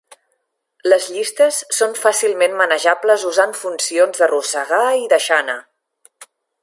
Les 0.91 1.09
llistes 1.15 1.59
són 1.79 1.93
fàcilment 2.05 2.57
manejables 2.61 3.25
usant 3.33 3.53
funcions 3.61 4.23
d'arrossegar 4.23 4.81
i 5.03 5.07
deixar 5.13 5.39
anar. 5.43 5.59